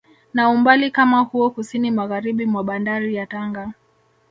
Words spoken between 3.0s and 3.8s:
ya Tanga